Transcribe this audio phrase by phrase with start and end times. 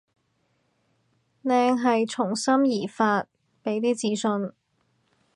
[1.43, 3.27] 靚係從心而發，
[3.63, 4.51] 畀啲自信